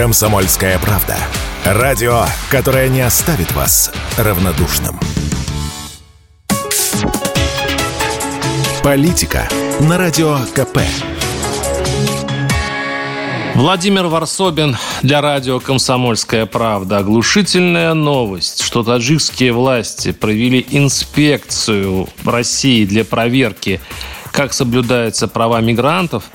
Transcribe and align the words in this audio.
Комсомольская 0.00 0.78
правда. 0.78 1.18
Радио, 1.62 2.24
которое 2.50 2.88
не 2.88 3.02
оставит 3.02 3.52
вас 3.52 3.92
равнодушным. 4.16 4.98
Политика 8.82 9.46
на 9.80 9.98
Радио 9.98 10.38
КП. 10.54 10.78
Владимир 13.54 14.06
Варсобин 14.06 14.78
для 15.02 15.20
радио 15.20 15.60
«Комсомольская 15.60 16.46
правда». 16.46 16.96
Оглушительная 16.96 17.92
новость, 17.92 18.62
что 18.62 18.82
таджикские 18.82 19.52
власти 19.52 20.12
провели 20.12 20.66
инспекцию 20.70 22.08
в 22.22 22.26
России 22.26 22.86
для 22.86 23.04
проверки, 23.04 23.82
как 24.32 24.54
соблюдаются 24.54 25.28
права 25.28 25.60
мигрантов– 25.60 26.24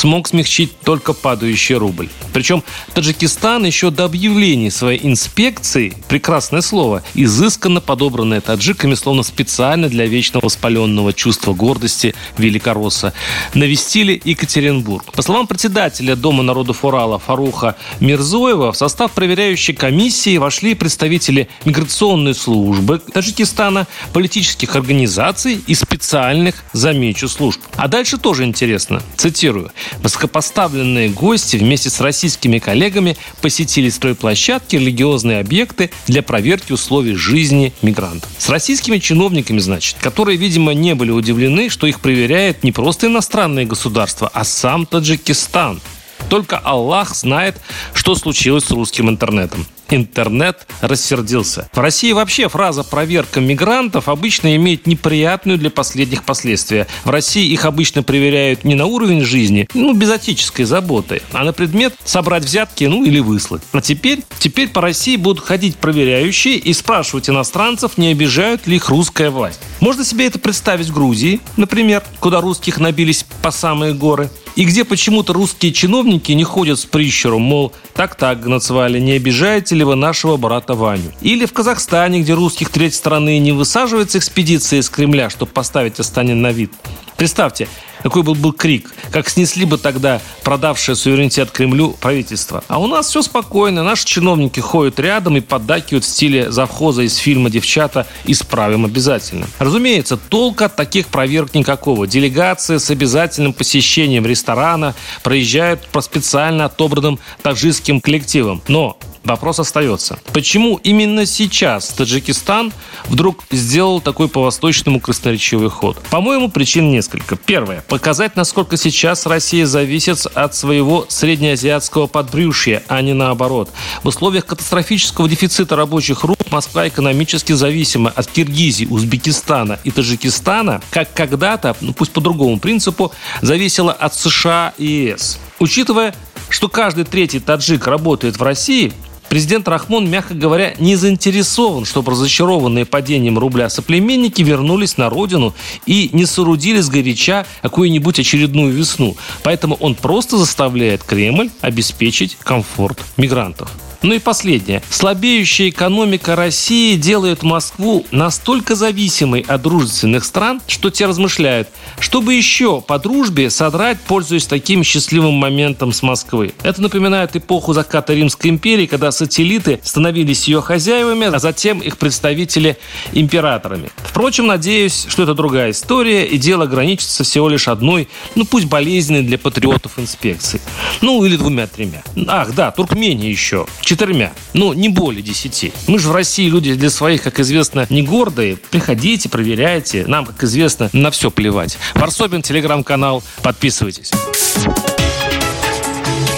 смог 0.00 0.28
смягчить 0.28 0.80
только 0.80 1.12
падающий 1.12 1.74
рубль. 1.74 2.08
Причем 2.32 2.64
Таджикистан 2.94 3.66
еще 3.66 3.90
до 3.90 4.06
объявления 4.06 4.70
своей 4.70 5.06
инспекции, 5.06 5.94
прекрасное 6.08 6.62
слово, 6.62 7.02
изысканно 7.14 7.82
подобранное 7.82 8.40
таджиками, 8.40 8.94
словно 8.94 9.22
специально 9.22 9.90
для 9.90 10.06
вечно 10.06 10.40
воспаленного 10.42 11.12
чувства 11.12 11.52
гордости 11.52 12.14
великоросса, 12.38 13.12
навестили 13.52 14.20
Екатеринбург. 14.24 15.12
По 15.12 15.20
словам 15.20 15.46
председателя 15.46 16.16
Дома 16.16 16.42
народов 16.42 16.82
Урала 16.82 17.18
Фаруха 17.18 17.76
Мирзоева, 18.00 18.72
в 18.72 18.76
состав 18.78 19.12
проверяющей 19.12 19.74
комиссии 19.74 20.38
вошли 20.38 20.74
представители 20.74 21.48
миграционной 21.66 22.34
службы 22.34 23.02
Таджикистана, 23.12 23.86
политических 24.14 24.76
организаций 24.76 25.60
и 25.66 25.74
специальных, 25.74 26.64
замечу, 26.72 27.28
служб. 27.28 27.60
А 27.76 27.86
дальше 27.86 28.16
тоже 28.16 28.44
интересно. 28.44 29.02
Цитирую. 29.18 29.70
Высокопоставленные 29.98 31.08
гости 31.08 31.56
вместе 31.56 31.90
с 31.90 32.00
российскими 32.00 32.58
коллегами 32.58 33.16
посетили 33.40 33.88
стройплощадки, 33.88 34.76
религиозные 34.76 35.40
объекты 35.40 35.90
для 36.06 36.22
проверки 36.22 36.72
условий 36.72 37.14
жизни 37.14 37.72
мигрантов. 37.82 38.30
С 38.38 38.48
российскими 38.48 38.98
чиновниками, 38.98 39.58
значит, 39.58 39.96
которые, 40.00 40.36
видимо, 40.36 40.72
не 40.72 40.94
были 40.94 41.10
удивлены, 41.10 41.68
что 41.68 41.86
их 41.86 42.00
проверяет 42.00 42.64
не 42.64 42.72
просто 42.72 43.06
иностранные 43.06 43.66
государства, 43.66 44.30
а 44.32 44.44
сам 44.44 44.86
Таджикистан. 44.86 45.80
Только 46.28 46.58
Аллах 46.58 47.14
знает, 47.14 47.60
что 47.94 48.14
случилось 48.14 48.64
с 48.64 48.70
русским 48.70 49.08
интернетом 49.08 49.66
интернет 49.90 50.66
рассердился. 50.80 51.68
В 51.72 51.78
России 51.78 52.12
вообще 52.12 52.48
фраза 52.48 52.84
«проверка 52.84 53.40
мигрантов» 53.40 54.08
обычно 54.08 54.54
имеет 54.56 54.86
неприятную 54.86 55.58
для 55.58 55.70
последних 55.70 56.24
последствия. 56.24 56.86
В 57.04 57.10
России 57.10 57.50
их 57.50 57.64
обычно 57.64 58.02
проверяют 58.02 58.64
не 58.64 58.74
на 58.74 58.86
уровень 58.86 59.24
жизни, 59.24 59.68
ну, 59.74 59.92
без 59.92 60.10
отеческой 60.10 60.64
заботы, 60.64 61.22
а 61.32 61.44
на 61.44 61.52
предмет 61.52 61.94
собрать 62.04 62.44
взятки, 62.44 62.84
ну, 62.84 63.04
или 63.04 63.18
выслать. 63.20 63.62
А 63.72 63.80
теперь, 63.80 64.22
теперь 64.38 64.68
по 64.68 64.80
России 64.80 65.16
будут 65.16 65.44
ходить 65.44 65.76
проверяющие 65.76 66.56
и 66.56 66.72
спрашивать 66.72 67.28
иностранцев, 67.28 67.98
не 67.98 68.08
обижают 68.08 68.66
ли 68.66 68.76
их 68.76 68.88
русская 68.88 69.30
власть. 69.30 69.60
Можно 69.80 70.04
себе 70.04 70.26
это 70.26 70.38
представить 70.38 70.88
в 70.88 70.94
Грузии, 70.94 71.40
например, 71.56 72.02
куда 72.20 72.40
русских 72.40 72.78
набились 72.78 73.24
по 73.42 73.50
самые 73.50 73.94
горы, 73.94 74.30
и 74.60 74.64
где 74.64 74.84
почему-то 74.84 75.32
русские 75.32 75.72
чиновники 75.72 76.32
не 76.32 76.44
ходят 76.44 76.78
с 76.78 76.84
прищуром, 76.84 77.40
мол, 77.40 77.72
так-так, 77.94 78.42
Гнацвали, 78.42 79.00
не 79.00 79.12
обижаете 79.12 79.74
ли 79.74 79.84
вы 79.84 79.94
нашего 79.94 80.36
брата 80.36 80.74
Ваню? 80.74 81.14
Или 81.22 81.46
в 81.46 81.54
Казахстане, 81.54 82.20
где 82.20 82.34
русских 82.34 82.68
третьей 82.68 82.98
страны 82.98 83.38
не 83.38 83.52
высаживается 83.52 84.18
экспедиция 84.18 84.80
из 84.80 84.90
Кремля, 84.90 85.30
чтобы 85.30 85.50
поставить 85.52 85.98
Астанин 85.98 86.42
на 86.42 86.52
вид. 86.52 86.74
Представьте, 87.20 87.68
какой 88.02 88.22
был 88.22 88.34
бы 88.34 88.50
крик, 88.50 88.94
как 89.12 89.28
снесли 89.28 89.66
бы 89.66 89.76
тогда 89.76 90.22
продавшее 90.42 90.96
суверенитет 90.96 91.50
Кремлю 91.50 91.90
правительство. 92.00 92.64
А 92.66 92.80
у 92.80 92.86
нас 92.86 93.08
все 93.08 93.20
спокойно, 93.20 93.82
наши 93.82 94.06
чиновники 94.06 94.58
ходят 94.60 94.98
рядом 94.98 95.36
и 95.36 95.42
поддакивают 95.42 96.04
в 96.04 96.08
стиле 96.08 96.50
завхоза 96.50 97.02
из 97.02 97.16
фильма 97.16 97.50
«Девчата» 97.50 98.06
«Исправим 98.24 98.86
обязательно». 98.86 99.46
Разумеется, 99.58 100.16
толка 100.16 100.64
от 100.64 100.76
таких 100.76 101.08
проверок 101.08 101.52
никакого. 101.52 102.06
Делегация 102.06 102.78
с 102.78 102.90
обязательным 102.90 103.52
посещением 103.52 104.24
ресторана 104.24 104.94
проезжают 105.22 105.86
по 105.88 106.00
специально 106.00 106.64
отобранным 106.64 107.18
таджикским 107.42 108.00
коллективам. 108.00 108.62
Но 108.66 108.98
Вопрос 109.24 109.60
остается. 109.60 110.18
Почему 110.32 110.80
именно 110.82 111.26
сейчас 111.26 111.88
Таджикистан 111.90 112.72
вдруг 113.04 113.44
сделал 113.50 114.00
такой 114.00 114.28
по-восточному 114.28 114.98
красноречивый 114.98 115.68
ход? 115.68 115.98
По-моему, 116.10 116.50
причин 116.50 116.90
несколько. 116.90 117.36
Первое. 117.36 117.82
Показать, 117.86 118.34
насколько 118.34 118.76
сейчас 118.78 119.26
Россия 119.26 119.66
зависит 119.66 120.26
от 120.34 120.54
своего 120.54 121.04
среднеазиатского 121.08 122.06
подбрюшья, 122.06 122.82
а 122.88 123.02
не 123.02 123.12
наоборот. 123.12 123.70
В 124.02 124.08
условиях 124.08 124.46
катастрофического 124.46 125.28
дефицита 125.28 125.76
рабочих 125.76 126.24
рук 126.24 126.38
Москва 126.50 126.88
экономически 126.88 127.52
зависима 127.52 128.10
от 128.10 128.26
Киргизии, 128.26 128.86
Узбекистана 128.86 129.78
и 129.84 129.90
Таджикистана, 129.90 130.80
как 130.90 131.12
когда-то, 131.12 131.76
ну 131.80 131.92
пусть 131.92 132.12
по 132.12 132.20
другому 132.20 132.58
принципу, 132.58 133.12
зависела 133.42 133.92
от 133.92 134.14
США 134.14 134.72
и 134.78 134.84
ЕС. 134.84 135.38
Учитывая, 135.58 136.14
что 136.48 136.68
каждый 136.68 137.04
третий 137.04 137.38
таджик 137.38 137.86
работает 137.86 138.38
в 138.38 138.42
России, 138.42 138.92
Президент 139.30 139.68
Рахмон, 139.68 140.10
мягко 140.10 140.34
говоря, 140.34 140.74
не 140.80 140.96
заинтересован, 140.96 141.84
чтобы 141.84 142.10
разочарованные 142.10 142.84
падением 142.84 143.38
рубля 143.38 143.70
соплеменники 143.70 144.42
вернулись 144.42 144.96
на 144.96 145.08
родину 145.08 145.54
и 145.86 146.10
не 146.12 146.26
соорудили 146.26 146.80
сгоряча 146.80 147.46
какую-нибудь 147.62 148.18
очередную 148.18 148.74
весну. 148.74 149.16
Поэтому 149.44 149.76
он 149.76 149.94
просто 149.94 150.36
заставляет 150.36 151.04
Кремль 151.04 151.50
обеспечить 151.60 152.38
комфорт 152.42 152.98
мигрантов. 153.16 153.70
Ну 154.02 154.14
и 154.14 154.18
последнее. 154.18 154.82
Слабеющая 154.88 155.68
экономика 155.68 156.34
России 156.34 156.96
делает 156.96 157.42
Москву 157.42 158.06
настолько 158.10 158.74
зависимой 158.74 159.44
от 159.46 159.60
дружественных 159.60 160.24
стран, 160.24 160.62
что 160.66 160.88
те 160.90 161.04
размышляют, 161.04 161.68
чтобы 161.98 162.32
еще 162.32 162.80
по 162.80 162.98
дружбе 162.98 163.50
содрать, 163.50 163.98
пользуясь 164.00 164.46
таким 164.46 164.82
счастливым 164.84 165.34
моментом 165.34 165.92
с 165.92 166.02
Москвы. 166.02 166.54
Это 166.62 166.80
напоминает 166.80 167.36
эпоху 167.36 167.74
заката 167.74 168.14
Римской 168.14 168.50
империи, 168.50 168.86
когда 168.86 169.12
сателлиты 169.12 169.80
становились 169.82 170.48
ее 170.48 170.62
хозяевами, 170.62 171.26
а 171.26 171.38
затем 171.38 171.80
их 171.80 171.98
представители 171.98 172.78
императорами. 173.12 173.90
Впрочем, 173.98 174.46
надеюсь, 174.46 175.06
что 175.08 175.24
это 175.24 175.34
другая 175.34 175.72
история, 175.72 176.24
и 176.24 176.38
дело 176.38 176.64
ограничится 176.64 177.22
всего 177.22 177.50
лишь 177.50 177.68
одной, 177.68 178.08
ну 178.34 178.46
пусть 178.46 178.66
болезненной 178.66 179.22
для 179.22 179.36
патриотов 179.36 179.98
инспекции. 179.98 180.60
Ну 181.02 181.22
или 181.26 181.36
двумя-тремя. 181.36 182.02
Ах, 182.28 182.54
да, 182.54 182.70
Туркмения 182.70 183.28
еще 183.28 183.66
четырьмя. 183.90 184.32
Ну, 184.52 184.72
не 184.72 184.88
более 184.88 185.20
десяти. 185.20 185.72
Мы 185.88 185.98
же 185.98 186.10
в 186.10 186.12
России 186.12 186.48
люди 186.48 186.74
для 186.74 186.90
своих, 186.90 187.24
как 187.24 187.40
известно, 187.40 187.88
не 187.90 188.02
гордые. 188.02 188.56
Приходите, 188.56 189.28
проверяйте. 189.28 190.04
Нам, 190.06 190.26
как 190.26 190.44
известно, 190.44 190.88
на 190.92 191.10
все 191.10 191.32
плевать. 191.32 191.76
Варсобин, 191.94 192.40
телеграм-канал. 192.40 193.24
Подписывайтесь. 193.42 194.12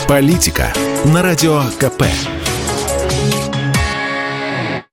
Политика 0.08 0.72
на 1.04 1.20
радио 1.22 1.62
КП. 1.78 2.04